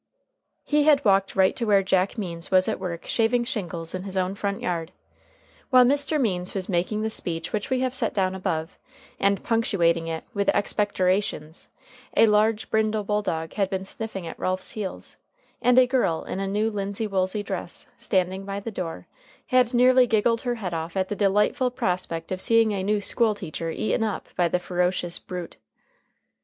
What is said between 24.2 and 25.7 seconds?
by the ferocious brute.